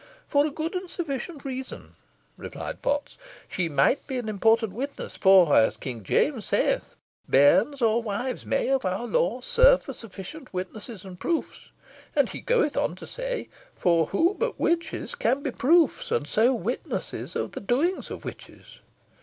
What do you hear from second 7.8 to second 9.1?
or wives may, of our